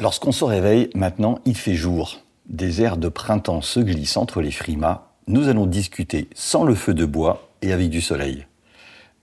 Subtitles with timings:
[0.00, 2.20] Lorsqu'on se réveille, maintenant, il fait jour.
[2.46, 5.08] Des airs de printemps se glissent entre les frimas.
[5.26, 8.46] Nous allons discuter sans le feu de bois et avec du soleil.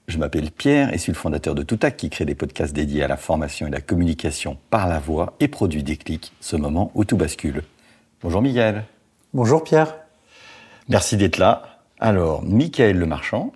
[0.09, 3.07] Je m'appelle Pierre et suis le fondateur de Toutac qui crée des podcasts dédiés à
[3.07, 7.05] la formation et la communication par la voix et produit des clics, ce moment où
[7.05, 7.63] tout bascule.
[8.21, 8.83] Bonjour Miguel.
[9.33, 9.95] Bonjour Pierre.
[10.89, 11.79] Merci d'être là.
[12.01, 13.53] Alors, Michael Le Marchand,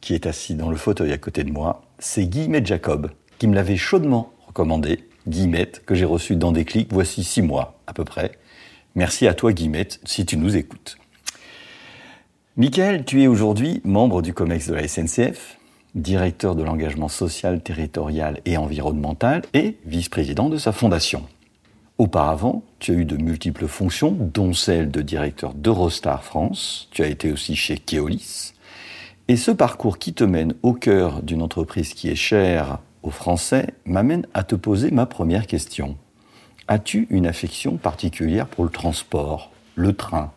[0.00, 3.56] qui est assis dans le fauteuil à côté de moi, c'est Guillemette Jacob, qui me
[3.56, 5.08] l'avait chaudement recommandé.
[5.28, 8.32] Guillemette, que j'ai reçu dans des clics voici six mois à peu près.
[8.94, 10.98] Merci à toi Guillemette, si tu nous écoutes.
[12.56, 15.58] Michael, tu es aujourd'hui membre du COMEX de la SNCF,
[15.94, 21.26] directeur de l'engagement social, territorial et environnemental et vice-président de sa fondation.
[21.98, 26.88] Auparavant, tu as eu de multiples fonctions, dont celle de directeur d'Eurostar France.
[26.90, 28.54] Tu as été aussi chez Keolis.
[29.28, 33.68] Et ce parcours qui te mène au cœur d'une entreprise qui est chère aux Français
[33.84, 35.96] m'amène à te poser ma première question.
[36.68, 40.32] As-tu une affection particulière pour le transport, le train?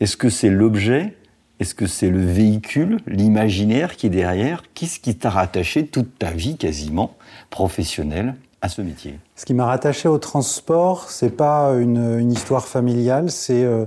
[0.00, 1.16] Est-ce que c'est l'objet?
[1.58, 4.62] Est-ce que c'est le véhicule, l'imaginaire qui est derrière?
[4.74, 7.14] Qu'est-ce qui t'a rattaché toute ta vie quasiment
[7.48, 9.18] professionnelle à ce métier?
[9.36, 13.86] Ce qui m'a rattaché au transport, c'est pas une, histoire familiale, c'est euh,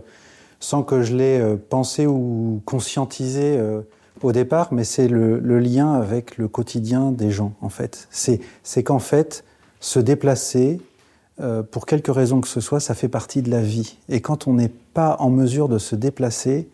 [0.60, 3.82] sans que je l'ai euh, pensé ou conscientisé euh,
[4.22, 8.08] au départ, mais c'est le, lien avec le quotidien des gens en fait.
[8.12, 9.44] C'est qu'en fait
[9.80, 10.82] se déplacer
[11.40, 13.98] euh, pour quelque raison que ce soit, ça fait partie de la vie.
[14.10, 16.70] Et quand on n'est pas en mesure de se déplacer,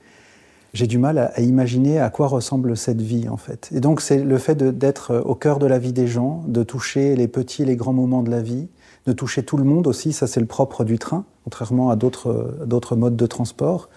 [0.73, 3.69] j'ai du mal à, imaginer à quoi ressemble cette vie en fait.
[3.73, 7.15] Et donc c'est le fait d'être au cœur de la vie des gens, de toucher
[7.15, 8.67] les petits et les grands moments de la vie,
[9.05, 12.95] de toucher tout le monde aussi, ça c'est le propre du train, contrairement à d'autres
[12.95, 13.89] modes de transport.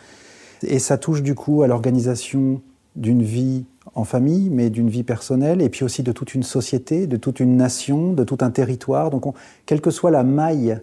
[0.62, 2.60] Et ça touche du coup à l'organisation
[2.98, 3.64] d'une vie
[3.94, 7.40] en famille, mais d'une vie personnelle, et puis aussi de toute une société, de toute
[7.40, 9.08] une nation, de tout un territoire.
[9.10, 10.78] Donc, on- quelle que soit la maille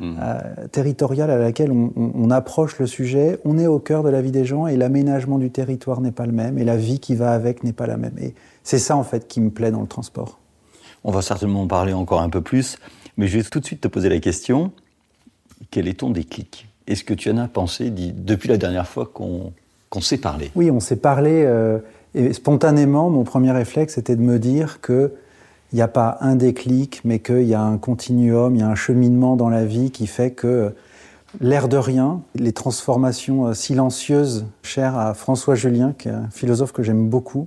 [0.00, 0.38] euh,
[0.72, 4.20] territoriale à laquelle on, on- on approche le sujet, on est au cœur de la
[4.22, 7.14] vie des gens, et l'aménagement du territoire n'est pas le même, et la vie qui
[7.14, 8.16] va avec n'est pas la même.
[8.20, 10.40] Et c'est ça, en fait, qui me plaît dans le transport.
[11.04, 12.76] On va certainement en parler encore un peu plus,
[13.16, 14.72] mais je vais tout de suite te poser la question
[15.70, 16.68] quel est ton déclic?
[16.86, 19.52] Est-ce que tu en as pensé dit- depuis la dernière fois qu'on
[19.94, 21.78] qu'on s'est parlé Oui, on s'est parlé euh,
[22.14, 25.12] et spontanément, mon premier réflexe était de me dire que
[25.72, 28.68] il n'y a pas un déclic, mais qu'il y a un continuum, il y a
[28.68, 30.70] un cheminement dans la vie qui fait que euh,
[31.40, 36.72] l'air de rien, les transformations euh, silencieuses chères à François Julien, qui est un philosophe
[36.72, 37.46] que j'aime beaucoup,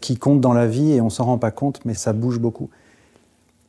[0.00, 2.70] qui compte dans la vie et on s'en rend pas compte, mais ça bouge beaucoup.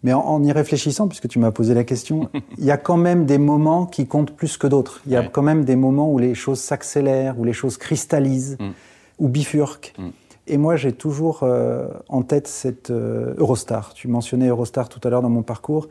[0.04, 2.98] Mais en, en y réfléchissant, puisque tu m'as posé la question, il y a quand
[2.98, 5.02] même des moments qui comptent plus que d'autres.
[5.06, 5.30] Il y a Ouais.
[5.32, 8.72] quand même des moments où les choses s'accélèrent, où les choses cristallisent, Mm.
[9.20, 9.94] ou bifurquent.
[9.98, 10.04] Mm.
[10.48, 13.94] Et moi, j'ai toujours euh, en tête cette euh, Eurostar.
[13.94, 15.88] Tu mentionnais Eurostar tout à l'heure dans mon parcours.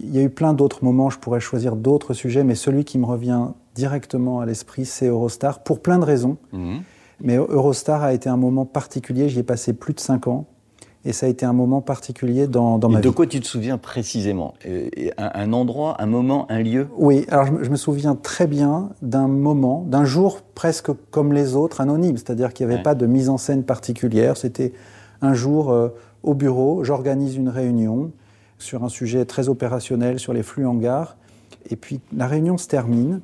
[0.00, 2.98] Il y a eu plein d'autres moments, je pourrais choisir d'autres sujets, mais celui qui
[2.98, 6.36] me revient directement à l'esprit, c'est Eurostar, pour plein de raisons.
[6.52, 6.82] Mhm.
[7.20, 10.44] Mais Eurostar a été un moment particulier, j'y ai passé plus de cinq ans,
[11.06, 13.14] et ça a été un moment particulier dans, dans ma de vie.
[13.14, 14.54] quoi tu te souviens précisément?
[14.66, 16.88] Euh, un, un endroit, un moment, un lieu?
[16.98, 21.32] Oui, alors je me, je me souviens très bien d'un moment, d'un jour presque comme
[21.32, 22.82] les autres, anonyme, c'est-à-dire qu'il n'y avait Ouais.
[22.82, 24.36] pas de mise en scène particulière.
[24.36, 24.72] C'était
[25.22, 25.88] un jour euh,
[26.24, 28.10] au bureau, j'organise une réunion
[28.58, 31.16] sur un sujet très opérationnel, sur les flux en gare,
[31.70, 33.20] et puis la réunion se termine,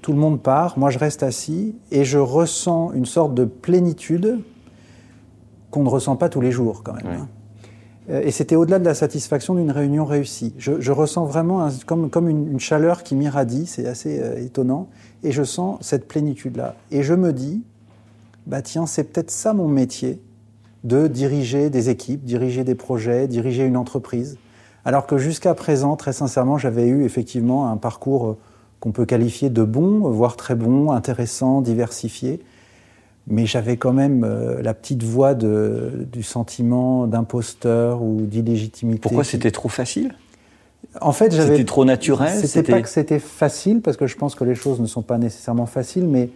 [0.00, 4.38] tout le monde part, moi je reste assis, et je ressens une sorte de plénitude
[5.70, 7.06] qu'on ne ressent pas tous les jours quand même.
[7.06, 7.28] Hein.
[8.10, 10.54] Euh, Et c'était au-delà de la satisfaction d'une réunion réussie.
[10.58, 14.44] Je, je ressens vraiment un- comme, comme une, une chaleur qui m'irradie, c'est assez euh,
[14.44, 14.88] étonnant,
[15.22, 16.74] et je sens cette plénitude-là.
[16.90, 17.62] Et je me dis,
[18.46, 20.20] bah tiens, c'est peut-être ça mon métier,
[20.82, 24.38] de diriger des équipes, diriger des projets, diriger une entreprise.
[24.86, 28.36] Alors que jusqu'à présent, très sincèrement, j'avais eu effectivement un parcours euh,
[28.80, 32.40] qu'on peut qualifier de bon, voire très bon, intéressant, diversifié.
[33.26, 38.98] Mais j'avais quand même euh, la petite voix de, du sentiment d'imposteur ou d'illégitimité.
[39.00, 40.14] Pourquoi qui- c'était trop facile?
[41.00, 41.50] En fait, j'avais.
[41.52, 44.80] C'était trop naturel C'était pas que c'était facile, parce que je pense que les choses
[44.80, 46.30] ne sont pas nécessairement faciles, mais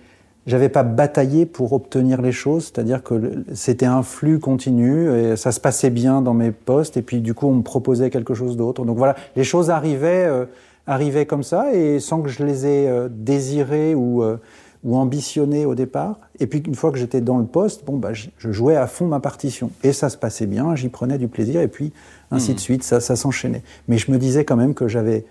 [0.47, 5.51] j'avais pas bataillé pour obtenir les choses, c'est-à-dire que c'était un flux continu et ça
[5.51, 8.57] se passait bien dans mes postes, et puis du coup on me proposait quelque chose
[8.57, 8.85] d'autre.
[8.85, 10.45] Donc voilà, les choses arrivaient, euh,
[10.87, 14.37] arrivaient comme ça, et sans que je les ai euh, désirées ou, euh,
[14.85, 16.19] ou ambitionnées au départ.
[16.39, 19.07] Et puis une fois que j'étais dans le poste, bon bah je jouais à fond
[19.07, 21.93] ma partition, et ça se passait bien, j'y prenais du plaisir, et puis
[22.31, 23.63] ainsi de suite, ça, ça s'enchaînait.
[23.89, 25.25] Mais je me disais quand même que j'avais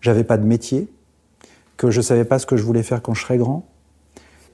[0.00, 0.88] j'avais pas de métier,
[1.76, 3.66] que je savais pas ce que je voulais faire quand je serais grand.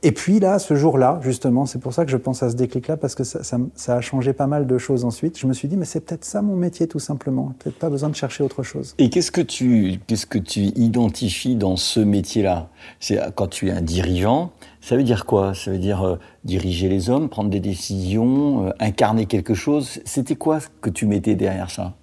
[0.02, 2.96] Et puis là, ce jour-là, justement, c'est pour ça que je pense à ce déclic-là,
[2.96, 3.58] parce que ça,
[3.88, 5.38] a changé pas mal de choses ensuite.
[5.38, 7.52] Je me suis dit, mais c'est peut-être ça mon métier, tout simplement.
[7.58, 8.94] Peut-être pas besoin de chercher autre chose.
[8.98, 12.68] Et qu'est-ce que tu qu'est-ce que tu identifies dans ce métier-là?
[12.98, 15.54] C'est quand tu es un dirigeant, ça veut dire quoi?
[15.54, 20.00] Ça veut dire euh, diriger les hommes, prendre des décisions, euh, incarner quelque chose?
[20.04, 21.94] C'était quoi que tu mettais derrière ça?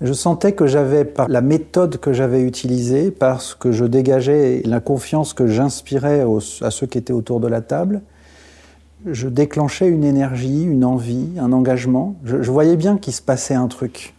[0.00, 4.80] Je sentais que j'avais, par la méthode que j'avais utilisée, parce que je dégageais la
[4.80, 6.24] confiance que j'inspirais
[6.60, 8.02] à ceux qui étaient autour de la table,
[9.06, 12.16] je déclenchais une énergie, une envie, un engagement.
[12.24, 14.14] Je, je voyais bien qu'il se passait un truc.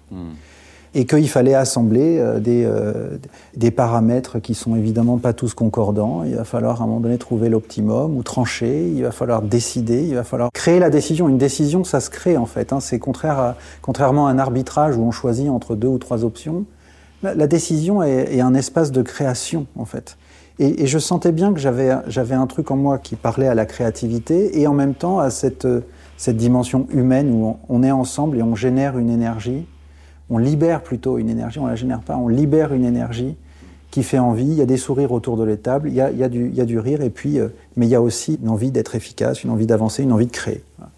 [0.95, 3.17] Et qu'il fallait assembler euh, des, euh,
[3.55, 6.23] des paramètres qui sont évidemment pas tous concordants.
[6.23, 8.89] Il va falloir à un moment donné trouver l'optimum ou trancher.
[8.89, 10.03] Il va falloir décider.
[10.07, 11.29] Il va falloir créer la décision.
[11.29, 12.73] Une décision, ça se crée en fait.
[12.73, 12.79] hein.
[12.79, 16.65] C'est contraire à, contrairement à un arbitrage où on choisit entre deux ou trois options.
[17.23, 20.17] La, décision est, est un espace de création en fait.
[20.59, 23.55] Et, et je sentais bien que j'avais j'avais un truc en moi qui parlait à
[23.55, 25.67] la créativité et en même temps à cette,
[26.17, 29.65] cette dimension humaine où on est ensemble et on génère une énergie
[30.29, 33.35] on libère plutôt une énergie, on la génère pas, on libère une énergie
[33.91, 34.45] qui fait envie.
[34.45, 36.47] Il y a des sourires autour de l'étable, il y a, il y a du,
[36.47, 38.71] il y a du rire, et puis, euh, mais il y a aussi une envie
[38.71, 40.63] d'être efficace, une envie d'avancer, une envie de créer.
[40.77, 40.91] Voilà.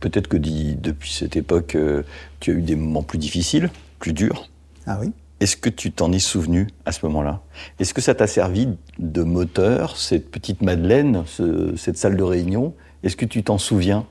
[0.00, 2.02] Peut-être que depuis cette époque, euh,
[2.40, 4.50] tu as eu des moments plus difficiles, plus durs.
[4.86, 7.40] Ah oui Est-ce que tu t'en es souvenu à ce moment-là?
[7.80, 12.74] Est-ce que ça t'a servi de moteur, cette petite Madeleine, ce- cette salle de réunion?
[13.02, 14.04] Est-ce que tu t'en souviens?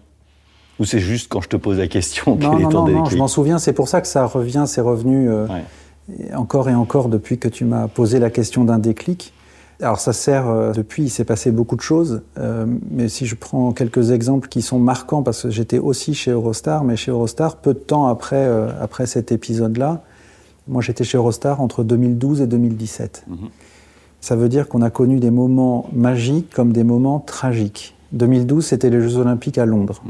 [0.79, 3.05] Ou c'est juste quand je te pose la question Non, quel est ton non, non,
[3.05, 6.33] je m'en souviens, c'est pour ça que ça revient, c'est revenu euh, Ouais.
[6.35, 9.33] encore et encore depuis que tu m'as posé la question d'un déclic.
[9.81, 13.35] Alors ça sert, euh, depuis, il s'est passé beaucoup de choses, euh, mais si je
[13.35, 17.57] prends quelques exemples qui sont marquants, parce que j'étais aussi chez Eurostar, mais chez Eurostar,
[17.57, 18.49] peu de temps après,
[18.81, 20.01] après cet épisode-là,
[20.67, 23.25] moi j'étais chez Eurostar entre 2012 et 2017.
[24.21, 27.95] Ça veut dire qu'on a connu des moments magiques comme des moments tragiques.
[28.13, 30.01] 2012, c'était les Jeux Olympiques à Londres.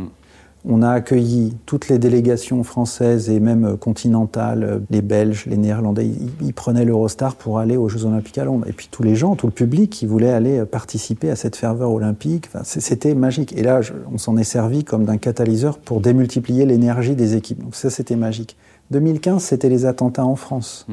[0.65, 5.57] On a accueilli toutes les délégations françaises et même euh, continentales, euh, les Belges, les
[5.57, 6.09] Néerlandais,
[6.41, 8.65] ils, prenaient l'Eurostar pour aller aux Jeux Olympiques à Londres.
[8.69, 11.57] Et puis tous les gens, tout le public qui voulait aller euh, participer à cette
[11.57, 13.53] ferveur olympique, c'était magique.
[13.57, 13.81] Et là,
[14.13, 17.61] on s'en est servi comme d'un catalyseur pour démultiplier l'énergie des équipes.
[17.61, 18.55] Donc ça, c'était magique.
[18.93, 20.87] 2015, c'était les attentats en France.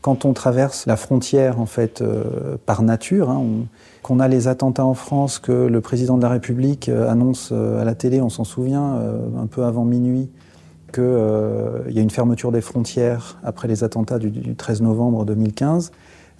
[0.00, 3.66] Quand on traverse la frontière, en fait, euh, par nature, hein, on-
[4.02, 7.80] qu'on a les attentats en France, que le président de la République euh, annonce euh,
[7.80, 8.98] à la télé, on s'en souvient,
[9.40, 10.28] un peu avant minuit,
[10.92, 11.04] qu'il
[11.94, 15.92] y a une fermeture des frontières après les attentats du, du 13 novembre 2015.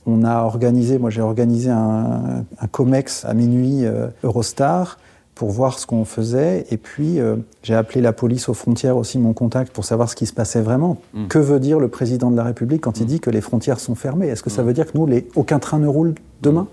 [0.04, 4.98] On a organisé, moi j'ai organisé un, un COMEX à minuit euh, Eurostar
[5.34, 6.66] pour voir ce qu'on faisait.
[6.70, 10.16] Et puis euh, j'ai appelé la police aux frontières aussi, mon contact, pour savoir ce
[10.16, 10.98] qui se passait vraiment.
[11.28, 13.94] Que veut dire le président de la République quand il dit que les frontières sont
[13.94, 14.28] fermées?
[14.28, 16.68] Est-ce que ça veut dire que nous, les, aucun train ne roule demain?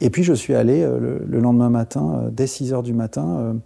[0.00, 2.92] Et puis je suis allé euh, le, le lendemain matin, euh, dès 6 heures du
[2.92, 3.56] matin,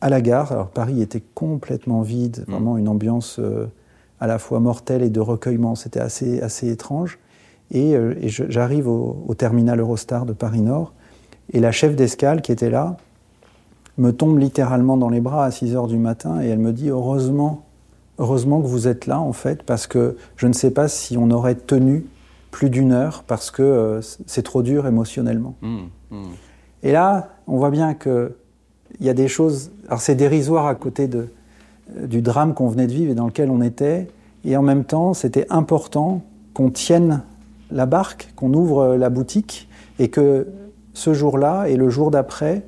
[0.00, 0.52] à la gare.
[0.52, 3.40] Alors Paris était complètement vide, vraiment une ambiance
[4.20, 5.74] à la fois mortelle et de recueillement.
[5.74, 7.18] C'était assez, assez étrange.
[7.72, 10.94] Et, j'arrive au, au terminal Eurostar de Paris Nord.
[11.52, 12.96] Et la chef d'escale qui était là
[13.98, 16.88] me tombe littéralement dans les bras à 6 heures du matin et elle me dit
[16.88, 17.64] heureusement,
[18.18, 21.30] heureusement que vous êtes là en fait, parce que je ne sais pas si on
[21.30, 22.06] aurait tenu
[22.50, 25.54] plus d'une heure parce que euh, c'est trop dur émotionnellement.
[26.82, 28.36] Et là, on voit bien que
[29.00, 29.70] il y a des choses.
[29.88, 31.28] Alors c'est dérisoire à côté de,
[31.96, 34.08] euh, du drame qu'on venait de vivre et dans lequel on était,
[34.44, 36.22] et en même temps, c'était important
[36.54, 37.22] qu'on tienne
[37.70, 40.46] la barque, qu'on ouvre euh, la boutique, et que
[40.94, 42.64] ce jour-là et le jour d'après,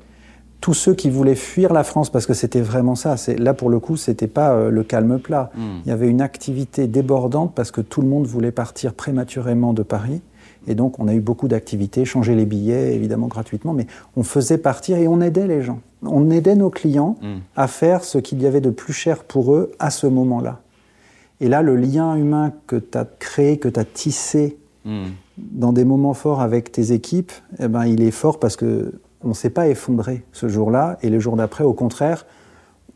[0.61, 3.15] tous ceux qui voulaient fuir la France, parce que c'était vraiment ça.
[3.37, 5.51] Là pour le coup, c'était pas euh, le calme plat.
[5.57, 9.83] Il y avait une activité débordante parce que tout le monde voulait partir prématurément de
[9.83, 10.21] Paris.
[10.67, 14.59] Et donc, on a eu beaucoup d'activités, changer les billets, évidemment gratuitement, mais on faisait
[14.59, 15.79] partir et on aidait les gens.
[16.03, 17.17] On aidait nos clients
[17.55, 20.59] à faire ce qu'il y avait de plus cher pour eux à ce moment-là.
[21.39, 25.09] Et là, le lien humain que tu as créé, que tu as tissé Hmm.
[25.37, 29.29] Dans des moments forts avec tes équipes, eh ben, il est fort parce que on
[29.29, 32.25] ne s'est pas effondré ce jour-là et le jour d'après, au contraire,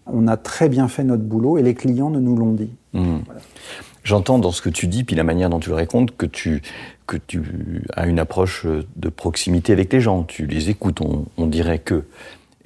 [0.08, 2.70] on a très bien fait notre boulot et les clients ne nous l'ont dit.
[2.94, 3.20] Hmm.
[4.03, 6.62] J'entends dans ce que tu dis, puis la manière dont tu le racontes, que tu,
[7.08, 10.24] que tu as une approche de proximité avec les gens.
[10.24, 12.03] Tu les écoutes, on, on dirait que.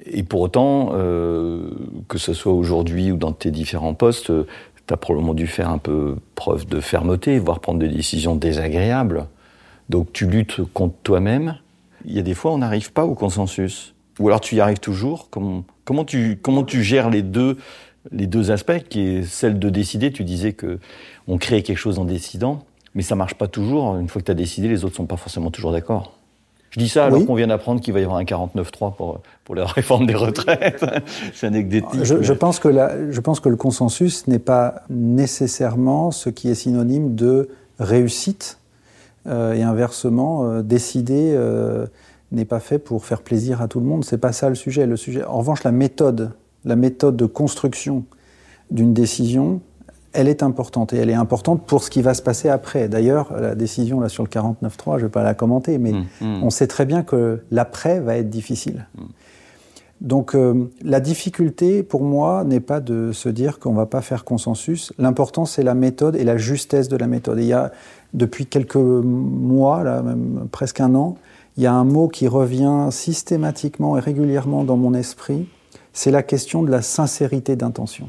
[0.04, 1.70] Et pour autant, euh,
[2.08, 4.32] que ce soit aujourd'hui ou dans tes différents postes,
[4.86, 9.26] tu as probablement dû faire un peu preuve de fermeté, voire prendre des décisions désagréables.
[9.88, 11.56] Donc tu luttes contre toi-même.
[12.04, 13.94] Il y a des fois, on n'arrive pas au consensus.
[14.18, 15.28] Ou alors tu y arrives toujours.
[15.30, 17.56] Comment, comment, tu, comment tu gères les deux,
[18.10, 20.12] les deux aspects, qui est celle de décider.
[20.12, 20.78] Tu disais que
[21.28, 22.64] on crée quelque chose en décidant,
[22.94, 23.96] mais ça marche pas toujours.
[23.96, 26.16] Une fois que tu as décidé, les autres sont pas forcément toujours d'accord.
[26.70, 27.26] Je dis ça alors Oui.
[27.26, 30.84] qu'on vient d'apprendre qu'il va y avoir un 49-3 pour, pour la réforme des retraites.
[31.34, 32.04] C'est anecdotique.
[32.04, 36.48] Je, je pense que la- je pense que le consensus n'est pas nécessairement ce qui
[36.48, 37.48] est synonyme de
[37.80, 38.58] réussite.
[39.26, 41.86] Euh, et inversement, euh, décider euh,
[42.32, 44.02] n'est pas fait pour faire plaisir à tout le monde.
[44.02, 44.86] C'est pas ça le sujet.
[44.86, 46.30] Le sujet, en revanche, la méthode,
[46.64, 48.04] la méthode de construction
[48.70, 49.60] d'une décision,
[50.14, 52.88] elle est importante et elle est importante pour ce qui va se passer après.
[52.88, 56.42] D'ailleurs, la décision là sur le 49.3, je vais pas la commenter, mais Hum, hum.
[56.42, 58.86] on sait très bien que l'après va être difficile.
[60.00, 64.24] Donc euh, la difficulté pour moi n'est pas de se dire qu'on va pas faire
[64.24, 64.92] consensus.
[64.98, 67.38] L'important c'est la méthode et la justesse de la méthode.
[67.38, 67.70] Et il y a
[68.14, 71.16] depuis quelques mois, là, même presque un an,
[71.56, 75.46] il y a un mot qui revient systématiquement et régulièrement dans mon esprit.
[75.92, 78.08] C'est la question de la sincérité d'intention.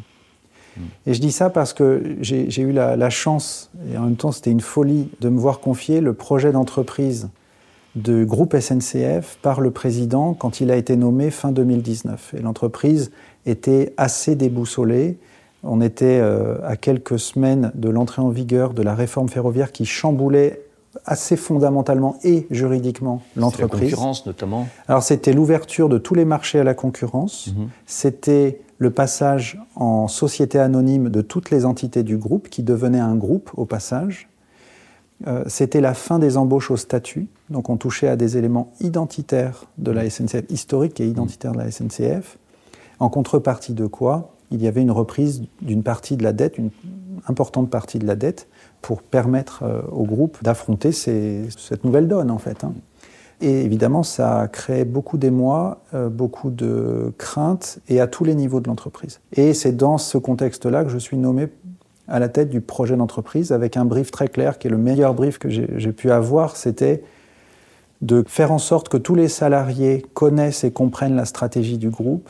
[1.05, 4.15] Et je dis ça parce que j'ai j'ai eu la, la chance, et en même
[4.15, 7.27] temps c'était une folie, de me voir confier le projet d'entreprise
[7.95, 12.35] de groupe SNCF par le président quand il a été nommé fin 2019.
[12.37, 13.11] Et l'entreprise
[13.45, 15.17] était assez déboussolée.
[15.63, 19.85] On était euh, à quelques semaines de l'entrée en vigueur de la réforme ferroviaire qui
[19.85, 20.61] chamboulait
[21.05, 23.91] assez fondamentalement et juridiquement C'est la l'entreprise.
[23.91, 24.67] concurrence notamment.
[24.87, 27.69] Alors c'était l'ouverture de tous les marchés à la concurrence, Mhm.
[27.85, 33.15] c'était le passage en société anonyme de toutes les entités du groupe qui devenaient un
[33.15, 34.27] groupe au passage.
[35.27, 39.65] Euh, c'était la fin des embauches au statut, donc on touchait à des éléments identitaires
[39.77, 42.37] de la SNCF, historiques et identitaires de la SNCF,
[42.99, 46.71] en contrepartie de quoi il y avait une reprise d'une partie de la dette, une
[47.27, 48.47] importante partie de la dette,
[48.81, 52.63] pour permettre euh, au groupe d'affronter cette nouvelle donne en fait.
[52.63, 52.73] hein.
[53.41, 58.35] Et évidemment, ça a créé beaucoup d'émoi, euh, beaucoup de craintes, et à tous les
[58.35, 59.19] niveaux de l'entreprise.
[59.33, 61.47] Et c'est dans ce contexte-là que je suis nommé
[62.11, 65.13] à la tête du projet d'entreprise avec un brief très clair, qui est le meilleur
[65.13, 67.03] brief que j'ai pu avoir, c'était
[68.01, 72.29] de faire en sorte que tous les salariés connaissent et comprennent la stratégie du groupe,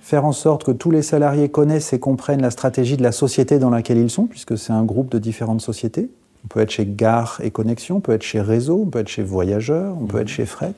[0.00, 3.58] faire en sorte que tous les salariés connaissent et comprennent la stratégie de la société
[3.58, 6.08] dans laquelle ils sont, puisque c'est un groupe de différentes sociétés.
[6.44, 9.08] On peut être chez Gare et Connexion, on peut être chez Réseau, on peut être
[9.08, 10.74] chez Voyageurs, on peut être chez Fret.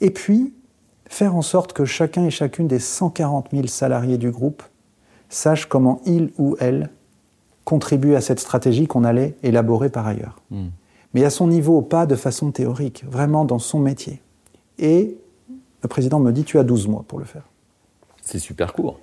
[0.00, 0.52] Et puis,
[1.08, 4.62] faire en sorte que chacun et chacune des 140 000 salariés du groupe
[5.28, 6.90] sache comment il ou elle
[7.64, 10.40] contribue à cette stratégie qu'on allait élaborer par ailleurs.
[10.50, 10.68] Hmm.
[11.14, 14.20] Mais à son niveau, pas de façon théorique, vraiment dans son métier.
[14.78, 15.16] Et
[15.82, 17.44] le président me dit, tu as 12 mois pour le faire.
[18.22, 18.98] C'est super court.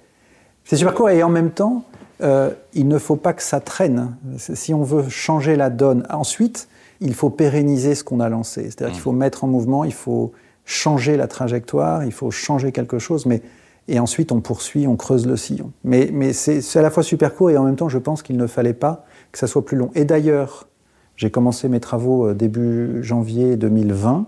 [0.64, 1.84] C'est super court et en même temps,
[2.22, 4.16] euh, il ne faut pas que ça traîne.
[4.38, 6.70] Si on veut changer la donne, ensuite,
[7.02, 8.64] il faut pérenniser ce qu'on a lancé.
[8.64, 10.32] C'est-à-dire qu'il faut mettre en mouvement, il faut
[10.66, 13.42] changer la trajectoire, il faut changer quelque chose, mais
[13.88, 15.72] et ensuite on poursuit, on creuse le sillon.
[15.84, 18.48] Mais, c'est à la fois super court et en même temps, je pense qu'il ne
[18.48, 19.92] fallait pas que ça soit plus long.
[19.96, 20.68] Et d'ailleurs,
[21.16, 24.26] j'ai commencé mes travaux euh, début janvier 2020.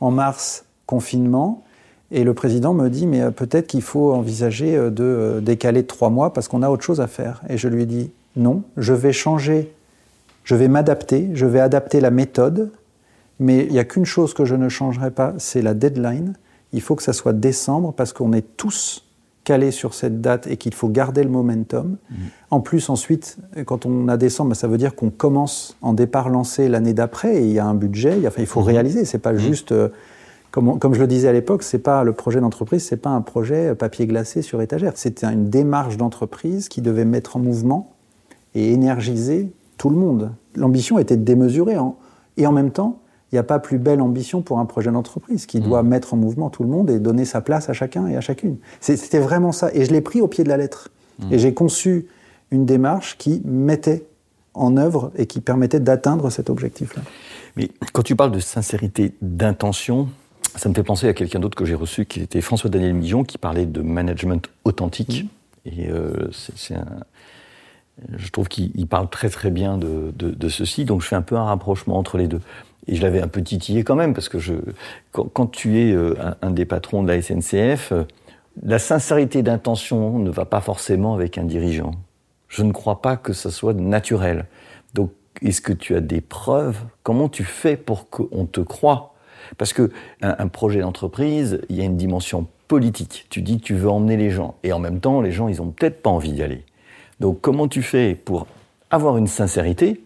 [0.00, 1.64] En mars, confinement.
[2.10, 6.10] Et le président me dit, mais euh, peut-être qu'il faut envisager euh, de décaler trois
[6.10, 7.42] mois parce qu'on a autre chose à faire.
[7.48, 9.72] Et je lui ai dit, non, je vais changer,
[10.44, 12.70] je vais m'adapter, je vais adapter la méthode,
[13.40, 16.34] mais il n'y a qu'une chose que je ne changerai pas, c'est la deadline.
[16.76, 19.02] Il faut que ça soit décembre parce qu'on est tous
[19.44, 21.96] calés sur cette date et qu'il faut garder le momentum.
[22.50, 26.68] En plus, ensuite, quand on a décembre, ça veut dire qu'on commence en départ lancé
[26.68, 29.04] l'année d'après et il y a un budget, il, a- faut réaliser.
[29.04, 29.88] C'est pas juste, euh,
[30.50, 33.10] comme, on- comme je le disais à l'époque, c'est pas le projet d'entreprise, c'est pas
[33.10, 34.92] un projet euh, papier glacé sur étagère.
[34.96, 37.92] C'était une démarche d'entreprise qui devait mettre en mouvement
[38.56, 40.32] et énergiser tout le monde.
[40.56, 41.78] L'ambition était démesurée.
[41.78, 41.96] en-
[42.36, 42.98] et en même temps,
[43.36, 46.50] n'y a pas plus belle ambition pour un projet d'entreprise qui doit mettre en mouvement
[46.50, 48.56] tout le monde et donner sa place à chacun et à chacune.
[48.80, 49.70] C'était vraiment ça.
[49.72, 50.88] Et je l'ai pris au pied de la lettre.
[51.30, 52.06] Et j'ai conçu
[52.50, 54.06] une démarche qui mettait
[54.54, 57.02] en œuvre et qui permettait d'atteindre cet objectif-là.
[57.56, 60.08] Mais quand tu parles de sincérité d'intention,
[60.56, 63.38] ça me fait penser à quelqu'un d'autre que j'ai reçu, qui était François-Daniel Millon, qui
[63.38, 65.26] parlait de management authentique.
[65.64, 66.86] Et euh, c'est un,
[68.16, 71.36] Je trouve qu'il parle très très bien de, de, ceci, donc je fais un peu
[71.36, 72.40] un rapprochement entre les deux.
[72.88, 74.54] Et je l'avais un peu titillé quand même, parce que je,
[75.12, 78.04] quand, tu es euh, un, des patrons de la SNCF, euh,
[78.62, 81.92] la sincérité d'intention ne va pas forcément avec un dirigeant.
[82.48, 84.46] Je ne crois pas que ça soit naturel.
[84.94, 85.10] Donc,
[85.42, 86.78] est-ce que tu as des preuves?
[87.02, 89.14] Comment tu fais pour qu'on te croie?
[89.58, 89.90] Parce que
[90.22, 93.26] un, projet d'entreprise, il y a une dimension politique.
[93.30, 95.60] Tu dis que tu veux emmener les gens, et en même temps, les gens, ils
[95.60, 96.64] ont peut-être pas envie d'y aller.
[97.20, 98.46] Donc, comment tu fais pour
[98.90, 100.02] avoir une sincérité,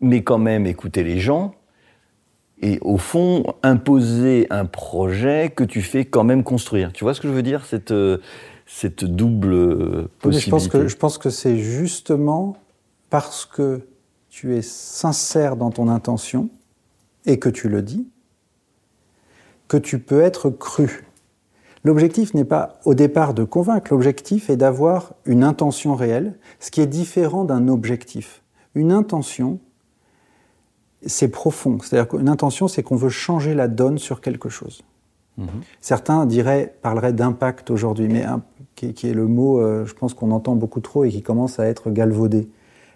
[0.00, 1.54] mais quand même écouter les gens
[2.60, 6.92] et au fond imposer un projet que tu fais quand même construire.
[6.92, 8.18] Tu vois ce que je veux dire cette, euh,
[8.66, 12.56] cette double possibilité je pense que, je pense que c'est justement
[13.08, 13.80] parce que
[14.28, 16.50] tu es sincère dans ton intention
[17.26, 18.08] et que tu le dis
[19.70, 21.06] que tu peux être cru.
[21.84, 26.80] L'objectif n'est pas au départ de convaincre, l'objectif est d'avoir une intention réelle, ce qui
[26.80, 28.42] est différent d'un objectif.
[28.74, 29.60] Une intention,
[31.06, 31.78] c'est profond.
[31.80, 34.82] C'est-à-dire qu'une intention, c'est qu'on veut changer la donne sur quelque chose.
[35.38, 35.48] Mhm.
[35.80, 38.24] Certains diraient, parleraient d'impact aujourd'hui, mais
[38.74, 41.66] qui, est le mot, euh, je pense qu'on entend beaucoup trop et qui commence à
[41.66, 42.48] être galvaudé.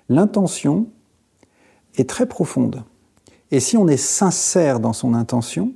[0.08, 0.86] L'intention
[1.96, 2.84] est très profonde.
[3.50, 5.72] Et si on est sincère dans son intention,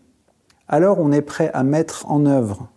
[0.66, 2.68] alors on est prêt à mettre en œuvre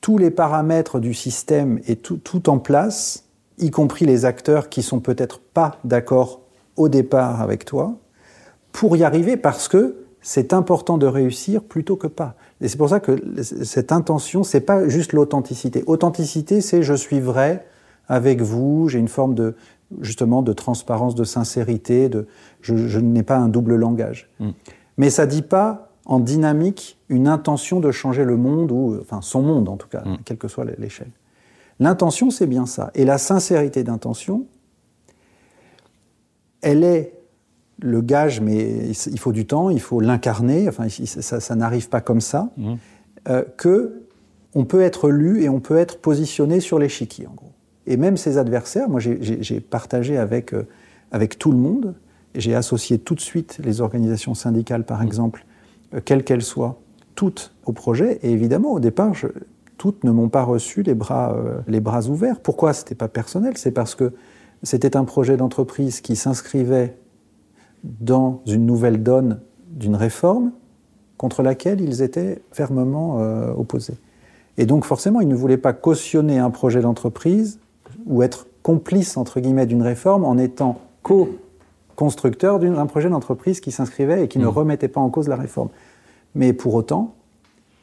[0.00, 3.24] tous les paramètres du système et tout, tout en place,
[3.58, 6.40] y compris les acteurs qui sont peut-être pas d'accord
[6.76, 7.96] au départ avec toi,
[8.78, 12.36] pour y arriver parce que c'est important de réussir plutôt que pas.
[12.60, 15.82] Et c'est pour ça que cette intention, c'est pas juste l'authenticité.
[15.88, 17.66] Authenticité, c'est je suis vrai
[18.06, 19.56] avec vous, j'ai une forme de
[20.00, 22.28] justement de transparence, de sincérité, de
[22.60, 24.30] je, n'ai pas un double langage.
[24.38, 24.50] Mm.
[24.96, 29.42] Mais ça dit pas en dynamique une intention de changer le monde ou enfin son
[29.42, 30.18] monde en tout cas, mm.
[30.24, 31.10] quelle que soit l'échelle.
[31.80, 32.92] L'intention, c'est bien ça.
[32.94, 34.46] Et la sincérité d'intention,
[36.62, 37.17] elle est
[37.80, 42.20] le gage, mais il faut du temps, il faut l'incarner, enfin, ça, n'arrive pas comme
[42.20, 42.74] ça, mmh.
[43.28, 44.02] euh, que
[44.54, 47.52] on peut être lu et on peut être positionné sur l'échiquier, en gros.
[47.86, 50.66] Et même ses adversaires, moi j'ai partagé avec, euh,
[51.12, 51.94] avec tout le monde,
[52.34, 55.06] j'ai associé tout de suite les organisations syndicales, par mmh.
[55.06, 55.46] exemple,
[55.94, 56.80] euh, quelles qu'elles soient,
[57.14, 59.12] toutes au projet, et évidemment, au départ,
[59.76, 62.38] toutes ne m'ont pas reçu les bras, les bras ouverts.
[62.40, 62.72] Pourquoi?
[62.72, 64.12] C'était pas personnel, c'est parce que
[64.62, 66.96] c'était un projet d'entreprise qui s'inscrivait
[67.84, 70.52] dans une nouvelle donne d'une réforme
[71.16, 73.96] contre laquelle ils étaient fermement euh, opposés.
[74.56, 77.60] Et donc forcément, ils ne voulaient pas cautionner un projet d'entreprise
[78.06, 84.24] ou être complice, entre guillemets, d'une réforme en étant co-constructeur d'un projet d'entreprise qui s'inscrivait
[84.24, 84.48] et qui ne mmh.
[84.48, 85.68] remettait pas en cause la réforme.
[86.34, 87.14] Mais pour autant,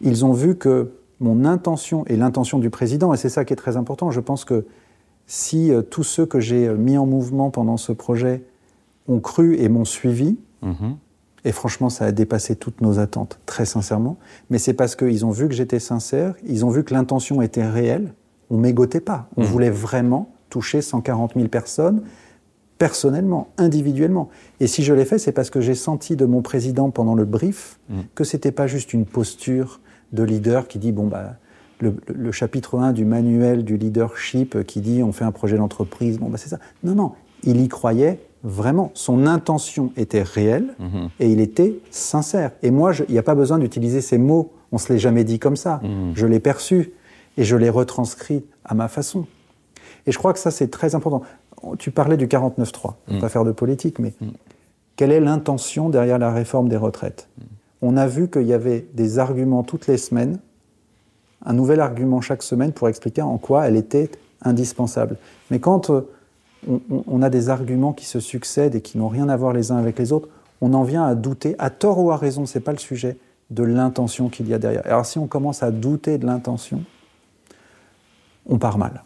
[0.02, 3.58] ils ont vu que mon intention et l'intention du président, et c'est ça qui est
[3.58, 4.66] très important, je pense que
[5.28, 8.44] si euh, tous ceux que j'ai euh, mis en mouvement pendant ce projet
[9.08, 10.38] ont cru et m'ont suivi.
[10.62, 10.98] Mhm.
[11.44, 14.18] Et franchement, ça a dépassé toutes nos attentes, très sincèrement.
[14.50, 17.66] Mais c'est parce qu'ils ont vu que j'étais sincère, ils ont vu que l'intention était
[17.66, 18.14] réelle.
[18.50, 19.30] On mégotait pas.
[19.38, 19.48] On mhm.
[19.48, 22.02] voulait vraiment toucher 140 000 personnes
[22.78, 24.30] personnellement, individuellement.
[24.60, 27.26] Et si je l'ai fait, c'est parce que j'ai senti de mon président pendant le
[27.26, 28.04] brief mhm.
[28.16, 29.80] que c'était pas juste une posture
[30.12, 31.36] de leader qui dit bon bah
[31.80, 36.20] le, le, chapitre 1 du manuel du leadership qui dit on fait un projet d'entreprise,
[36.20, 36.60] bon bah c'est ça.
[36.84, 37.12] Non non,
[37.44, 38.92] il y croyait vraiment.
[38.94, 41.10] Son intention était réelle mhm.
[41.20, 42.52] et il était sincère.
[42.62, 44.54] Et moi, il n'y a pas besoin d'utiliser ces mots.
[44.72, 45.82] On se l'est jamais dit comme ça.
[45.84, 46.14] Mhm.
[46.16, 46.94] Je l'ai perçu
[47.38, 49.26] et je l'ai retranscrit à ma façon.
[50.06, 51.24] Et je crois que ça, c'est très important.
[51.80, 53.20] Tu parlais du 49-3, mmh.
[53.20, 54.34] pas faire de politique, mais mhm.
[54.96, 57.28] quelle est l'intention derrière la réforme des retraites?
[57.82, 60.38] On a vu qu'il y avait des arguments toutes les semaines,
[61.44, 64.12] un nouvel argument chaque semaine pour expliquer en quoi elle était
[64.44, 65.18] indispensable.
[65.50, 65.90] Mais quand
[66.68, 69.78] on, a des arguments qui se succèdent et qui n'ont rien à voir les uns
[69.78, 70.30] avec les autres,
[70.62, 73.18] on en vient à douter, à tort ou à raison, c'est pas le sujet,
[73.50, 74.82] de l'intention qu'il y a derrière.
[74.86, 76.84] Alors si on commence à douter de l'intention,
[78.48, 79.04] on part mal.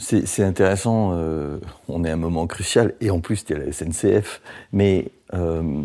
[0.00, 3.64] C'est intéressant, euh, on est à un moment crucial, et en plus il y a
[3.64, 4.40] la SNCF,
[4.72, 5.82] mais euh,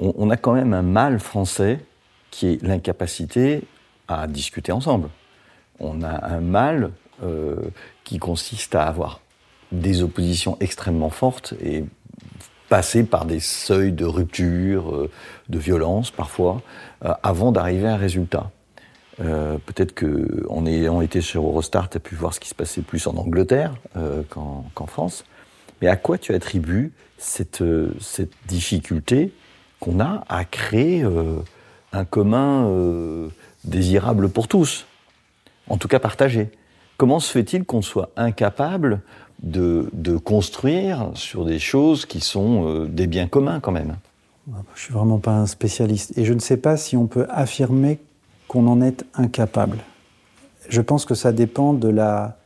[0.00, 1.78] on, a quand même un mal français
[2.30, 3.62] qui est l'incapacité
[4.08, 5.08] à discuter ensemble.
[5.78, 6.92] On a un mal
[8.04, 9.20] qui consiste à avoir
[9.72, 11.84] des oppositions extrêmement fortes et
[12.68, 15.10] passer par des seuils de rupture, euh,
[15.48, 16.62] de violence parfois,
[17.04, 18.50] euh, avant d'arriver à un résultat.
[19.16, 23.06] Peut-être qu'en ayant été sur Eurostar, tu as pu voir ce qui se passait plus
[23.06, 23.72] en Angleterre
[24.28, 25.24] qu'en France.
[25.80, 27.62] Mais à quoi tu attribues cette,
[28.00, 29.32] cette difficulté
[29.78, 31.04] qu'on a à créer
[31.92, 32.68] un commun
[33.62, 34.84] désirable pour tous
[35.68, 36.50] En tout cas partagé?
[36.96, 39.00] Comment se fait-il qu'on soit incapable
[39.42, 43.96] de, de, construire sur des choses qui sont euh, des biens communs quand même?
[44.74, 47.98] Je suis vraiment pas un spécialiste et je ne sais pas si on peut affirmer
[48.46, 49.78] qu'on en est incapable.
[50.68, 52.36] Je pense que ça dépend de la,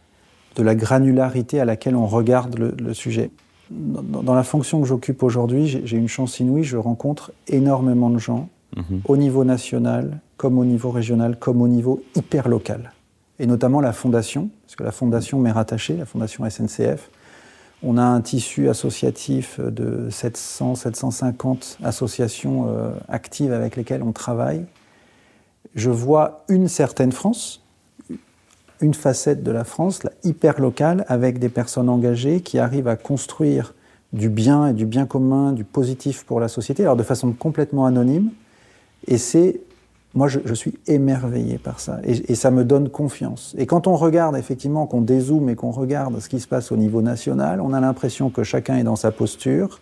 [0.56, 3.30] de la granularité à laquelle on regarde le, le sujet.
[3.70, 8.18] Dans, dans, la fonction que j'occupe aujourd'hui, j'ai une chance inouïe, je rencontre énormément de
[8.18, 9.00] gens -hmm.
[9.04, 12.92] au niveau national, comme au niveau régional, comme au niveau hyper local.
[13.38, 17.10] Et notamment la fondation, parce que la fondation m'est rattachée, la fondation SNCF.
[17.82, 24.64] On a un tissu associatif de 700, 750 associations euh, actives avec lesquelles on travaille.
[25.76, 27.62] Je vois une certaine France,
[28.80, 32.96] une facette de la France, la hyper locale, avec des personnes engagées qui arrivent à
[32.96, 33.74] construire
[34.12, 37.86] du bien et du bien commun, du positif pour la société, alors de façon complètement
[37.86, 38.30] anonyme.
[39.06, 39.60] Et c'est,
[40.14, 42.00] moi, je, je, suis émerveillé par ça.
[42.04, 43.54] Et, et, ça me donne confiance.
[43.58, 46.76] Et quand on regarde, effectivement, qu'on dézoome et qu'on regarde ce qui se passe au
[46.76, 49.80] niveau national, on a l'impression que chacun est dans sa posture.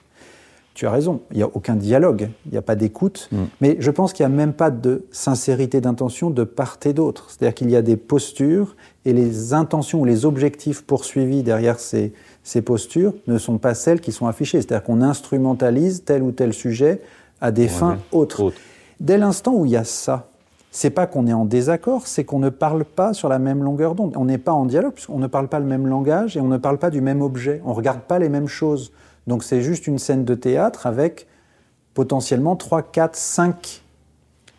[0.74, 3.36] Tu as raison, il n'y a aucun dialogue, il n'y a pas d'écoute, mmh.
[3.62, 7.30] mais je pense qu'il n'y a même pas de sincérité d'intention de part et d'autre.
[7.30, 12.12] C'est-à-dire qu'il y a des postures et les intentions ou les objectifs poursuivis derrière ces,
[12.42, 14.60] ces postures ne sont pas celles qui sont affichées.
[14.60, 17.00] C'est-à-dire qu'on instrumentalise tel ou tel sujet
[17.40, 18.42] à des ouais, fins autres.
[18.42, 18.60] autres.
[19.00, 20.28] Dès l'instant où il y a ça,
[20.70, 23.94] c'est pas qu'on est en désaccord, c'est qu'on ne parle pas sur la même longueur
[23.94, 24.14] d'onde.
[24.16, 26.58] On n'est pas en dialogue puisqu'on ne parle pas le même langage et on ne
[26.58, 27.62] parle pas du même objet.
[27.64, 28.92] On regarde pas les mêmes choses.
[29.26, 31.26] Donc c'est juste une scène de théâtre avec
[31.94, 33.82] potentiellement 3, 4, 5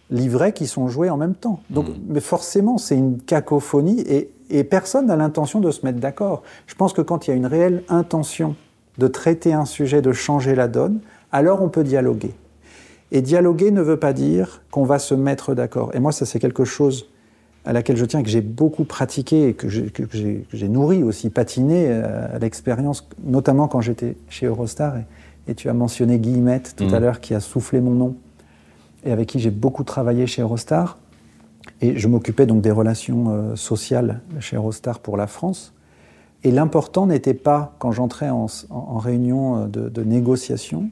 [0.09, 1.59] livrets qui sont joués en même temps.
[1.69, 1.93] Donc, mmh.
[2.07, 6.41] Mais forcément, c'est une cacophonie et, et personne n'a l'intention de se mettre d'accord.
[6.65, 8.55] Je pense que quand il y a une réelle intention
[8.97, 10.99] de traiter un sujet, de changer la donne,
[11.31, 12.33] alors on peut dialoguer.
[13.11, 15.91] Et dialoguer ne veut pas dire qu'on va se mettre d'accord.
[15.93, 17.09] Et moi, ça, c'est quelque chose
[17.65, 22.33] à laquelle je tiens, que j'ai beaucoup pratiqué et que j'ai nourri aussi, patiné euh,
[22.33, 24.97] à l'expérience, notamment quand j'étais chez Eurostar.
[24.97, 26.93] Et, et, tu as mentionné Guillemette tout mmh.
[26.93, 28.15] à l'heure, qui a soufflé mon nom
[29.03, 30.97] et avec qui j'ai beaucoup travaillé chez Eurostar.
[31.81, 35.73] Et je m'occupais donc des relations euh, sociales chez Eurostar pour la France.
[36.43, 40.89] Et l'important n'était pas, quand j'entrais en, en, en, réunion euh, de, de négociation,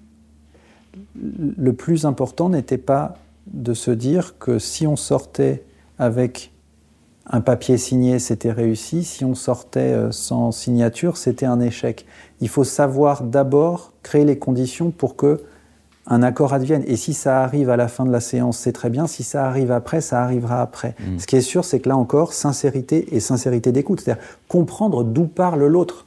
[1.15, 3.15] le plus important n'était pas
[3.47, 5.63] de se dire que si on sortait
[5.97, 6.51] avec
[7.27, 9.03] un papier signé, c'était réussi.
[9.03, 12.05] Si on sortait euh, sans signature, c'était un échec.
[12.41, 15.41] Il faut savoir d'abord créer les conditions pour que
[16.07, 16.83] un accord advienne.
[16.85, 19.07] Et si ça arrive à la fin de la séance, c'est très bien.
[19.07, 20.95] Si ça arrive après, ça arrivera après.
[20.99, 21.19] Mmh.
[21.19, 25.25] Ce qui est sûr, c'est que là encore, sincérité et sincérité d'écoute, c'est-à-dire comprendre d'où
[25.25, 26.05] parle l'autre.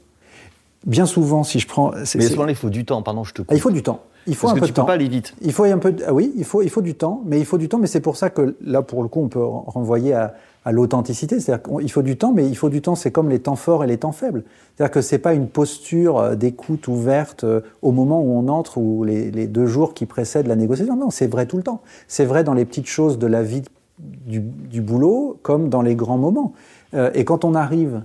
[0.85, 3.01] Bien souvent, si je prends, mais souvent il faut du temps.
[3.01, 3.41] Pardon, je te.
[3.41, 3.51] Coupe.
[3.51, 3.99] Ah, il faut du temps.
[4.29, 4.83] Il faut Parce un que peu de temps.
[4.83, 5.33] peux pas aller vite.
[5.41, 5.93] Il faut un peu.
[6.07, 7.79] Ah oui, il faut, il faut du temps, mais il faut du temps.
[7.79, 11.39] Mais c'est pour ça que là, pour le coup, on peut renvoyer à, à l'authenticité.
[11.39, 12.95] C'est-à-dire qu'il faut du temps, mais il faut du temps.
[12.95, 14.43] C'est comme les temps forts et les temps faibles.
[14.75, 17.45] C'est-à-dire que c'est pas une posture d'écoute ouverte
[17.81, 20.95] au moment où on entre ou les, les, deux jours qui précèdent la négociation.
[20.95, 21.81] Non, c'est vrai tout le temps.
[22.07, 23.63] C'est vrai dans les petites choses de la vie
[23.99, 26.53] du, du boulot, comme dans les grands moments.
[26.93, 28.03] Euh, et quand on arrive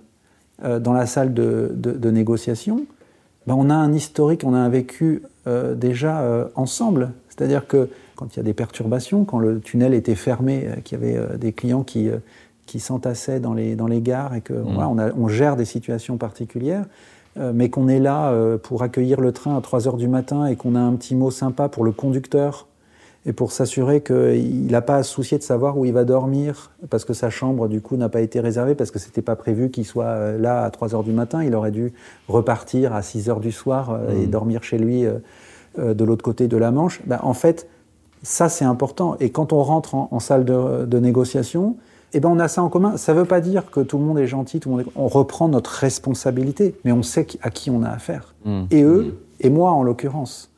[0.64, 2.86] euh, dans la salle de, de, de négociation,
[3.46, 7.12] ben on a un historique, on a un vécu euh, déjà euh, ensemble.
[7.28, 10.98] C'est-à-dire que quand il y a des perturbations, quand le tunnel était fermé, euh, qu'il
[10.98, 12.18] y avait euh, des clients qui, euh,
[12.66, 14.74] qui s'entassaient dans les, dans les gares et que mmh.
[14.74, 16.86] voilà, on, a, on, gère des situations particulières,
[17.38, 20.56] euh, mais qu'on est là pour accueillir le train à 3 heures du matin et
[20.56, 22.66] qu'on a un petit mot sympa pour le conducteur
[23.26, 26.70] et pour s'assurer qu'il n'a pas à se soucier de savoir où il va dormir
[26.90, 29.70] parce que sa chambre du coup n'a pas été réservée parce que c'était pas prévu
[29.70, 31.92] qu'il soit euh, là à 3 heures du matin il aurait dû
[32.28, 34.22] repartir à 6 heures du soir mmh.
[34.22, 37.68] et dormir chez lui euh, de l'autre côté de la Manche ben, en fait
[38.22, 41.76] ça c'est important et quand on rentre en, en salle de, de négociation
[42.14, 42.96] eh ben on a ça en commun.
[42.96, 44.90] Ça ne veut pas dire que tout le monde est gentil, tout le monde est...
[44.94, 48.34] on reprend notre responsabilité, mais on sait à qui on a affaire.
[48.44, 48.62] Mmh.
[48.70, 49.46] Et eux, mmh.
[49.46, 50.50] et moi en l'occurrence.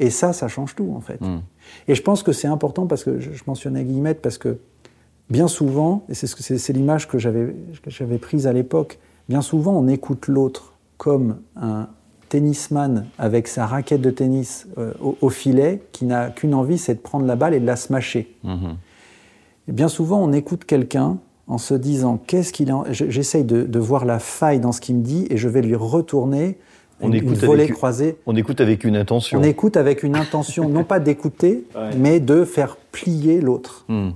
[0.00, 1.20] Et ça, ça change tout en fait.
[1.20, 1.40] Mmh.
[1.88, 4.58] Et je pense que c'est important parce que je, mentionnais Guillemette parce que
[5.30, 8.98] bien souvent, et c'est l'image que j'avais prise à l'époque,
[9.28, 11.88] bien souvent on écoute l'autre comme un
[12.28, 16.94] tennisman avec sa raquette de tennis euh, au, au, filet qui n'a qu'une envie, c'est
[16.94, 18.34] de prendre la balle et de la smasher.
[18.42, 18.68] Mmh.
[19.68, 22.84] Et bien souvent on écoute quelqu'un en se disant qu'est-ce qu'il a.
[22.90, 25.74] J'essaye de, de, voir la faille dans ce qu'il me dit et je vais lui
[25.74, 26.58] retourner
[27.02, 28.16] on écoute une volée avec, croisée.
[28.26, 29.40] On écoute avec une intention.
[29.40, 31.90] On écoute avec une intention, non pas d'écouter, ouais.
[31.96, 33.84] mais de faire plier l'autre.
[33.88, 34.10] Mm.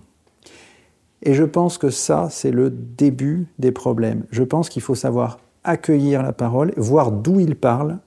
[1.22, 4.24] Et je pense que ça, c'est le début des problèmes.
[4.30, 7.98] Je pense qu'il faut savoir accueillir la parole, voir d'où il parle,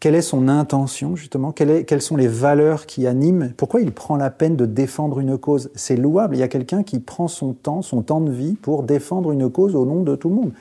[0.00, 3.92] quelle est son intention, justement, quelle est, quelles sont les valeurs qui animent, pourquoi il
[3.92, 5.70] prend la peine de défendre une cause.
[5.74, 8.82] C'est louable, il y a quelqu'un qui prend son temps, son temps de vie pour
[8.82, 10.52] défendre une cause au nom de tout le monde.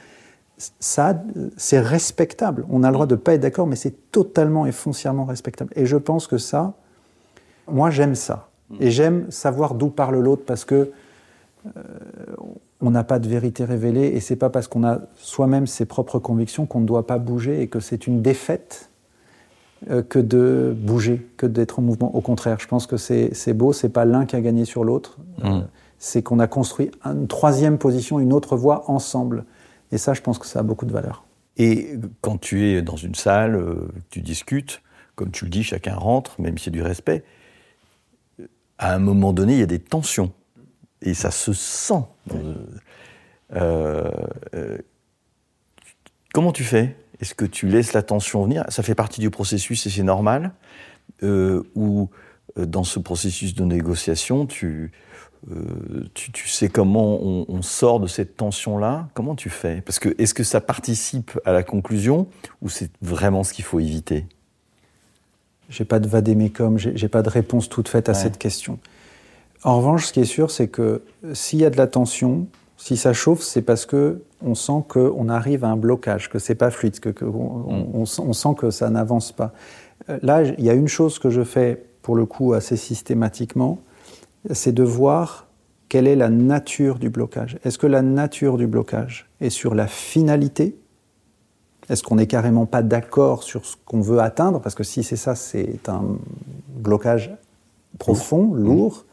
[0.80, 1.22] Ça,
[1.58, 2.66] c'est respectable.
[2.70, 5.72] On a le droit de ne pas être d'accord, mais c'est totalement et foncièrement respectable.
[5.76, 6.74] Et je pense que ça,
[7.68, 8.50] moi, j'aime ça.
[8.80, 10.92] Et j'aime savoir d'où parle l'autre parce que
[11.66, 11.82] euh,
[12.82, 16.20] on n'a pas de vérité révélée et c'est pas parce qu'on a soi-même ses propres
[16.20, 18.90] convictions qu'on ne doit pas bouger et que c'est une défaite
[19.90, 22.16] euh, que de bouger, que d'être en mouvement.
[22.16, 25.18] Au contraire, je pense que c'est beau, c'est pas l'un qui a gagné sur l'autre,
[25.44, 25.62] euh,
[25.98, 29.46] c'est qu'on a construit une troisième position, une autre voie ensemble.
[29.92, 31.24] Et ça, je pense que ça a beaucoup de valeur.
[31.58, 34.82] Et quand tu es dans une salle, euh, tu discutes,
[35.16, 37.24] comme tu le dis, chacun rentre, même y a du respect,
[38.78, 40.32] à un moment donné, il y a des tensions.
[41.02, 42.04] Et ça se sent.
[42.34, 42.56] Euh,
[43.56, 44.78] euh,
[46.34, 46.96] comment tu fais?
[47.20, 48.64] Est-ce que tu laisses la tension venir?
[48.70, 50.54] Ça fait partie du processus et c'est normal
[51.22, 52.10] Ou
[52.56, 54.92] dans ce processus de négociation, tu,
[56.14, 59.08] tu, sais comment on, on, sort de cette tension-là?
[59.14, 59.82] Comment tu fais?
[59.82, 62.28] Parce que est-ce que ça participe à la conclusion
[62.62, 64.26] ou c'est vraiment ce qu'il faut éviter?
[65.70, 68.80] J'ai pas de vadémécum, j'ai pas de réponse toute faite à cette question.
[69.64, 72.48] En revanche, ce qui est sûr, c'est que s'il y a de la tension,
[72.78, 76.56] si ça chauffe, c'est parce que on sent qu'on arrive à un blocage, que c'est
[76.56, 79.52] pas fluide, que, on, on, sent que ça n'avance pas.
[80.22, 83.80] Là, il y a une chose que je fais pour le coup assez systématiquement,
[84.52, 85.48] c'est de voir
[85.90, 87.58] quelle est la nature du blocage.
[87.64, 90.78] Est-ce que la nature du blocage est sur la finalité?
[91.90, 94.62] Est-ce qu'on n'est carrément pas d'accord sur ce qu'on veut atteindre?
[94.62, 96.04] Parce que si c'est ça, c'est un
[96.78, 97.32] blocage
[97.98, 99.06] profond, lourd.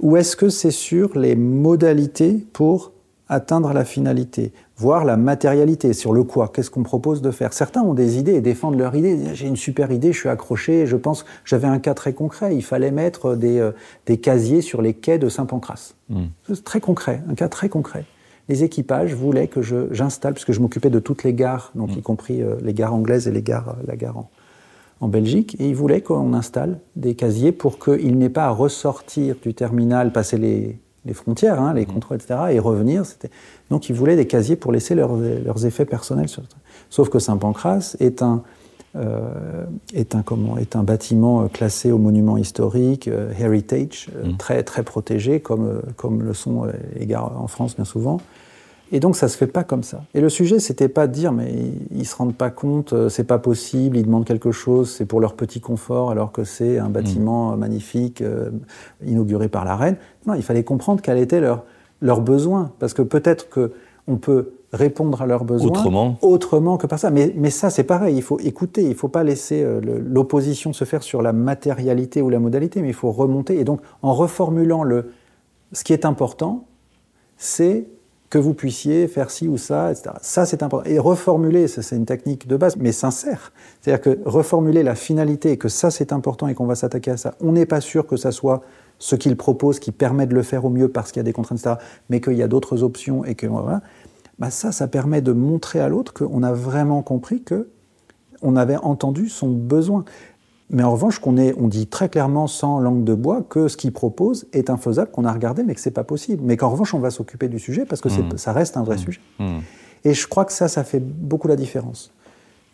[0.00, 2.92] Ou est-ce que c'est sur les modalités pour
[3.28, 7.52] atteindre la finalité, voir la matérialité, sur le quoi, qu'est-ce qu'on propose de faire?
[7.52, 9.34] Certains ont des idées et défendent leur idée.
[9.34, 12.62] J'ai une super idée, je suis accroché, je pense, j'avais un cas très concret, il
[12.62, 13.72] fallait mettre des, euh,
[14.06, 15.94] des casiers sur les quais de Saint-Pancras.
[16.08, 16.26] Hmm.
[16.46, 18.04] C'est très concret, un cas très concret
[18.48, 19.60] les équipages voulaient que
[19.90, 21.98] j'installe, puisque je m'occupais de toutes les gares, donc mm.
[21.98, 24.24] y compris euh, les gares anglaises et les gares, la gare
[25.00, 29.36] en, Belgique, et ils voulaient qu'on installe des casiers pour qu'il n'ait pas à ressortir
[29.42, 30.78] du terminal, passer les,
[31.14, 31.92] frontières, hein, les mm.
[31.92, 33.04] contrôles, etc., et revenir.
[33.70, 36.28] Donc ils voulaient des casiers pour laisser leurs, effets personnels.
[36.28, 36.42] Sur...
[36.90, 38.42] Sauf que Saint-Pancras est un,
[38.96, 39.64] euh,
[39.94, 44.36] est, un, comment, est un bâtiment euh, classé au monument historique, heritage, mm.
[44.36, 48.20] très, très protégé, comme, comme le sont les gares en France bien souvent.
[48.92, 50.02] Et donc ça se fait pas comme ça.
[50.14, 51.52] Et le sujet, c'était pas de dire mais
[51.90, 55.20] ils, se rendent pas compte, euh, c'est pas possible, ils demandent quelque chose, c'est pour
[55.20, 57.58] leur petit confort, alors que c'est un bâtiment mm.
[57.58, 58.50] magnifique euh,
[59.04, 59.96] inauguré par la reine.
[60.26, 61.64] Non, il fallait comprendre quel était leur
[62.02, 63.72] leur besoin, parce que peut-être que
[64.06, 67.10] on peut répondre à leurs besoins autrement, autrement que par ça.
[67.10, 68.16] Mais, mais ça, c'est pareil.
[68.16, 68.82] Il faut écouter.
[68.82, 72.88] Il faut pas laisser euh, l'opposition se faire sur la matérialité ou la modalité, mais
[72.88, 73.58] il faut remonter.
[73.58, 75.12] Et donc, en reformulant le,
[75.72, 76.66] ce qui est important,
[77.36, 77.86] c'est
[78.30, 80.10] que vous puissiez faire ci ou ça, etc.
[80.20, 80.88] Ça, c'est important.
[80.88, 83.52] Et reformuler, c'est une technique de base, mais sincère.
[83.80, 87.16] C'est-à-dire que reformuler la finalité et que ça c'est important et qu'on va s'attaquer à
[87.16, 87.34] ça.
[87.40, 88.62] On n'est pas sûr que ça soit
[88.98, 91.32] ce qu'il propose qui permet de le faire au mieux parce qu'il y a des
[91.32, 91.76] contraintes, etc.,
[92.08, 93.82] mais qu'il y a d'autres options et que voilà.
[94.38, 97.68] Bah ça, ça permet de montrer à l'autre qu'on a vraiment compris que
[98.42, 100.04] on avait entendu son besoin.
[100.68, 103.92] Mais en revanche, qu'on on dit très clairement sans langue de bois que ce qu'il
[103.92, 106.42] propose est infaisable, qu'on a regardé, mais que c'est pas possible.
[106.44, 108.36] Mais qu'en revanche, on va s'occuper du sujet parce que mmh.
[108.36, 108.98] ça reste un vrai mmh.
[108.98, 109.20] sujet.
[109.38, 109.58] Mmh.
[110.04, 112.12] Et je crois que ça, ça fait beaucoup la différence.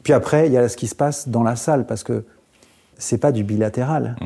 [0.03, 2.25] Puis après, il y a ce qui se passe dans la salle parce que
[2.99, 4.17] c'est pas du bilatéral.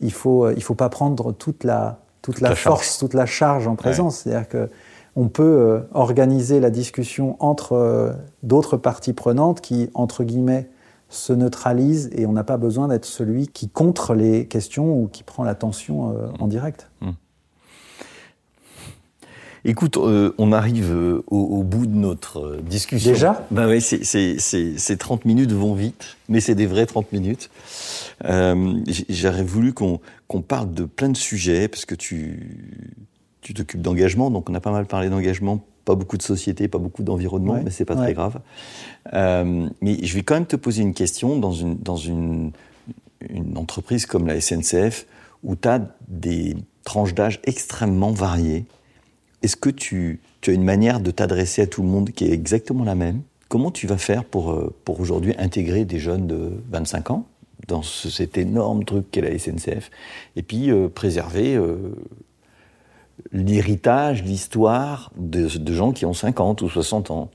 [0.00, 3.66] Il faut, euh, il faut pas prendre toute la, toute, la, force, toute la charge
[3.66, 4.18] en présence.
[4.18, 4.70] C'est-à-dire que
[5.16, 10.68] on peut euh, organiser la discussion entre euh, d'autres parties prenantes qui, entre guillemets,
[11.10, 15.24] se neutralise et on n'a pas besoin d'être celui qui contre les questions ou qui
[15.24, 16.88] prend l'attention euh, en direct.
[17.00, 17.10] Mmh.
[19.66, 23.12] Écoute, euh, on arrive euh, au, bout de notre discussion.
[23.12, 23.46] Déjà?
[23.50, 27.50] Ben oui, ces 30 minutes vont vite, mais c'est des vrais 30 minutes.
[28.24, 30.00] J'aurais voulu qu'on
[30.46, 32.78] parle de plein de sujets, parce que tu
[33.40, 37.02] t'occupes d'engagement, donc on a pas mal parlé d'engagement pas beaucoup de société, pas beaucoup
[37.02, 38.40] d'environnement, mais c'est pas très grave.
[39.12, 42.52] Euh, mais je vais quand même te poser une question dans une, dans une,
[43.28, 45.06] une entreprise comme la SNCF
[45.42, 48.66] où tu as des tranches d'âge extrêmement variées.
[49.42, 52.32] Est-ce que tu, tu, as une manière de t'adresser à tout le monde qui est
[52.32, 53.22] exactement la même?
[53.48, 57.26] Comment tu vas faire pour, euh, pour aujourd'hui intégrer des jeunes de 25 ans
[57.66, 59.90] dans cet énorme truc qu'est la SNCF
[60.36, 61.58] et puis euh, préserver
[63.32, 67.30] l'héritage, l'histoire de, gens qui ont 50 ou 60 ans.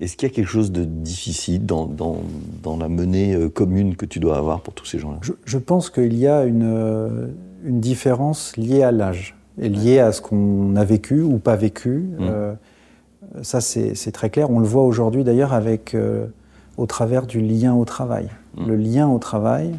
[0.00, 4.06] Est-ce qu'il y a quelque chose de difficile dans, dans, la menée euh, commune que
[4.06, 5.18] tu dois avoir pour tous ces gens-là?
[5.44, 7.28] Je, pense qu'il y a une, euh,
[7.64, 12.08] une différence liée à l'âge et liée à ce qu'on a vécu ou pas vécu.
[12.18, 12.22] Mmh.
[12.22, 12.54] Euh,
[13.42, 14.50] Ça, c'est très clair.
[14.50, 16.26] On le voit aujourd'hui d'ailleurs avec, euh,
[16.76, 18.28] au travers du lien au travail.
[18.56, 18.66] Mm.
[18.66, 19.74] Le lien au travail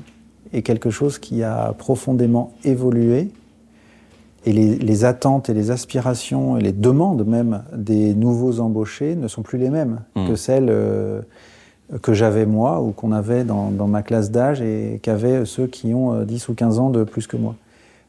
[0.53, 3.29] est quelque chose qui a profondément évolué.
[4.45, 9.27] Et les, les attentes et les aspirations et les demandes même des nouveaux embauchés ne
[9.27, 10.27] sont plus les mêmes Mm.
[10.27, 11.21] que celles euh,
[12.01, 15.93] que j'avais moi ou qu'on avait dans, dans ma classe d'âge et qu'avaient ceux qui
[15.93, 17.55] ont euh, 10 ou 15 ans de plus que moi.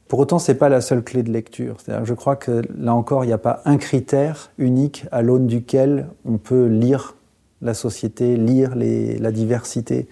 [0.09, 1.79] Pour autant, c'est pas la seule clé de lecture.
[2.05, 6.07] Je crois que là encore, il n'y a pas un critère unique à l'aune duquel
[6.25, 7.16] on peut lire
[7.61, 10.07] la société, lire les, la diversité.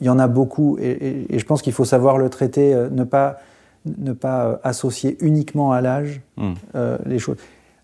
[0.00, 2.72] Il y en a beaucoup et, et- et je pense qu'il faut savoir le traiter,
[2.72, 3.38] euh, ne pas,
[3.86, 6.52] ne pas euh, associer uniquement à l'âge Mm.
[6.74, 7.36] euh, les choses.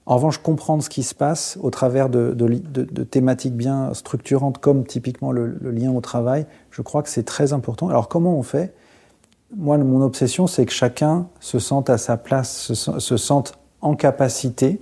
[0.06, 3.54] En revanche, comprendre ce qui se passe au travers de, de li- de- de thématiques
[3.56, 7.88] bien structurantes comme typiquement le, le lien au travail, je crois que c'est très important.
[7.88, 8.72] Alors comment on fait?
[9.56, 13.58] Moi, mon obsession, c'est que chacun se sente à sa place, se, sen- se sente
[13.80, 14.80] en capacité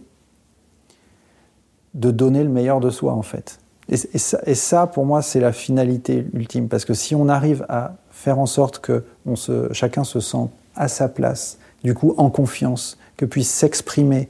[1.94, 3.58] de donner le meilleur de soi, en fait.
[3.88, 6.68] Et, et ça, et ça, pour moi, c'est la finalité ultime.
[6.68, 10.50] Parce que si on arrive à faire en sorte que on se, chacun se sente
[10.76, 14.28] à sa place, du coup en confiance, que puisse s'exprimer,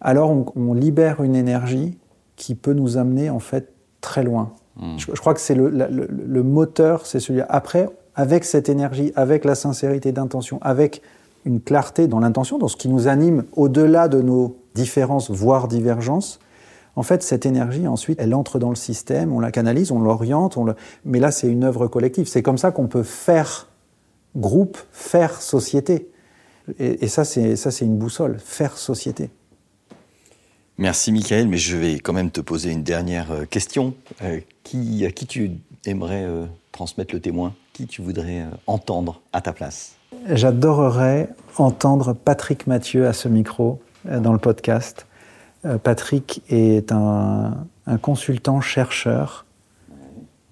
[0.00, 1.98] alors on, on libère une énergie
[2.36, 4.52] qui peut nous amener en fait très loin.
[4.96, 7.46] Je, je crois que c'est le- le moteur, c'est celui-là.
[7.48, 11.02] Après, avec cette énergie, avec la sincérité d'intention, avec
[11.44, 16.38] une clarté dans l'intention, dans ce qui nous anime au-delà de nos différences, voire divergences,
[16.94, 20.56] en fait, cette énergie, ensuite, elle entre dans le système, on la canalise, on l'oriente,
[20.56, 20.74] on le...
[21.04, 22.28] mais là, c'est une œuvre collective.
[22.28, 23.68] C'est comme ça qu'on peut faire
[24.36, 26.08] groupe, faire société.
[26.78, 29.30] Et, et ça, c'est ça, c'est une boussole, faire société.
[30.76, 33.94] Merci Michael, mais je vais quand même te poser une dernière euh, question.
[34.22, 35.50] Euh, qui, à qui tu
[35.86, 37.54] aimerais euh, transmettre le témoin?
[37.72, 39.96] Qui tu voudrais euh, entendre à ta place?
[40.28, 45.06] J'adorerais entendre Patrick Mathieu à ce micro dans le podcast.
[45.82, 49.44] Patrick est un, un consultant chercheur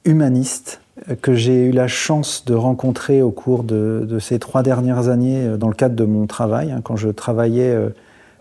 [0.05, 0.81] humaniste
[1.21, 5.43] que j'ai eu la chance de rencontrer au cours de, de ces trois dernières années
[5.47, 7.91] euh, dans le cadre de mon travail, hein, quand je travaillais euh,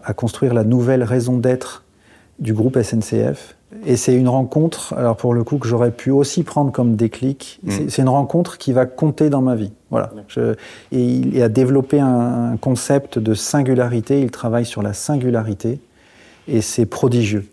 [0.03, 1.83] à construire la nouvelle raison d'être
[2.39, 3.55] du groupe SNCF.
[3.85, 7.59] Et c'est une rencontre, alors pour le coup, que j'aurais pu aussi prendre comme déclic.
[7.67, 9.71] C'est- C'est une rencontre qui va compter dans ma vie.
[9.89, 10.11] Voilà.
[10.29, 10.53] Je-
[10.93, 14.21] et il a développé un, un concept de singularité.
[14.21, 15.79] Il travaille sur la singularité.
[16.47, 17.45] Et c'est prodigieux.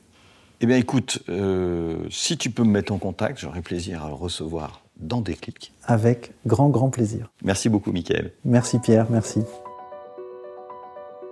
[0.61, 4.15] Eh bien écoute, euh, si tu peux me mettre en contact, j'aurai plaisir à le
[4.15, 5.73] recevoir dans des clics.
[5.85, 7.31] Avec grand, grand plaisir.
[7.43, 8.33] Merci beaucoup Michael.
[8.45, 9.41] Merci Pierre, merci.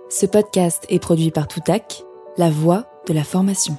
[0.09, 2.03] Ce podcast est produit par Toutac,
[2.37, 3.77] la voix de la formation.